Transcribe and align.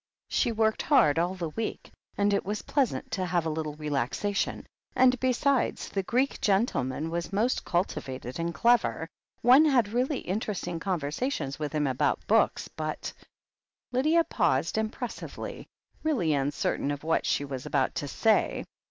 She 0.29 0.51
worked 0.51 0.81
hard 0.81 1.19
all 1.19 1.35
the 1.35 1.49
week, 1.51 1.91
and 2.17 2.33
it 2.33 2.43
was 2.43 2.63
pleasant 2.63 3.11
to 3.11 3.23
have 3.27 3.45
a 3.45 3.51
little 3.51 3.75
relaxation, 3.75 4.65
and, 4.95 5.19
besides, 5.19 5.89
the 5.89 6.01
Greek 6.01 6.41
gen 6.41 6.65
tleman 6.65 7.11
was 7.11 7.31
most 7.31 7.63
cultivated 7.65 8.39
and 8.39 8.51
clever— 8.51 9.07
one 9.43 9.65
had 9.65 9.89
really 9.93 10.21
interesting 10.21 10.79
conversations 10.79 11.59
with 11.59 11.73
him 11.73 11.85
about 11.85 12.25
books. 12.25 12.67
But 12.67 13.13
Lydia 13.91 14.23
paused 14.23 14.75
impressively, 14.75 15.67
really 16.01 16.33
uncertain 16.33 16.89
of 16.89 17.03
what 17.03 17.27
she 17.27 17.45
was 17.45 17.67
about 17.67 17.93
to 18.01 18.07
say. 18.07 18.65